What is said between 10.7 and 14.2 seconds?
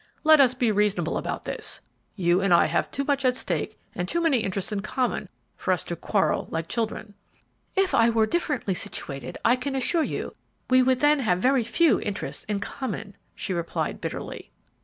we would then have very few interests in common," she replied,